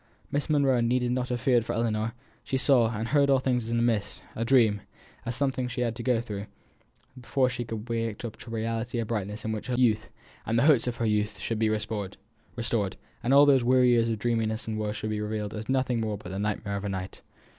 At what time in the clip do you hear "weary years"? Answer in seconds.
13.63-14.09